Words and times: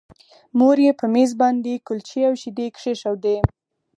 مور 0.57 0.77
یې 0.85 0.91
په 0.99 1.05
مېز 1.13 1.31
باندې 1.41 1.83
کلچې 1.87 2.19
او 2.29 2.33
شیدې 2.41 2.67
کېښودې 2.75 3.37